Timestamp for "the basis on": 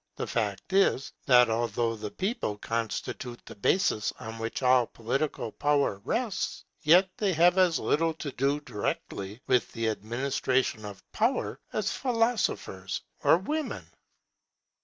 3.45-4.39